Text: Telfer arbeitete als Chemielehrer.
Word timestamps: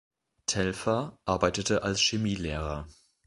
Telfer 0.47 1.19
arbeitete 1.25 1.83
als 1.83 2.01
Chemielehrer. 2.01 2.87